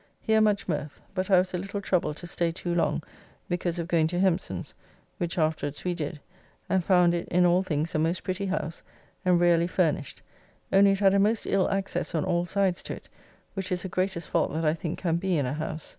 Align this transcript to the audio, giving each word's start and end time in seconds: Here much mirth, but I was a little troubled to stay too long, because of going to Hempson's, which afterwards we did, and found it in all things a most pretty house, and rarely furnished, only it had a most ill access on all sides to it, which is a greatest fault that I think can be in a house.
Here 0.19 0.41
much 0.41 0.67
mirth, 0.67 0.99
but 1.13 1.29
I 1.29 1.37
was 1.37 1.53
a 1.53 1.59
little 1.59 1.79
troubled 1.79 2.17
to 2.17 2.25
stay 2.25 2.51
too 2.51 2.73
long, 2.73 3.03
because 3.47 3.77
of 3.77 3.87
going 3.87 4.07
to 4.07 4.19
Hempson's, 4.19 4.73
which 5.19 5.37
afterwards 5.37 5.83
we 5.83 5.93
did, 5.93 6.19
and 6.67 6.83
found 6.83 7.13
it 7.13 7.27
in 7.27 7.45
all 7.45 7.61
things 7.61 7.93
a 7.93 7.99
most 7.99 8.23
pretty 8.23 8.47
house, 8.47 8.81
and 9.23 9.39
rarely 9.39 9.67
furnished, 9.67 10.23
only 10.73 10.93
it 10.93 10.99
had 11.01 11.13
a 11.13 11.19
most 11.19 11.45
ill 11.45 11.69
access 11.69 12.15
on 12.15 12.25
all 12.25 12.47
sides 12.47 12.81
to 12.81 12.95
it, 12.95 13.09
which 13.53 13.71
is 13.71 13.85
a 13.85 13.89
greatest 13.89 14.27
fault 14.27 14.51
that 14.53 14.65
I 14.65 14.73
think 14.73 14.97
can 14.97 15.17
be 15.17 15.37
in 15.37 15.45
a 15.45 15.53
house. 15.53 15.89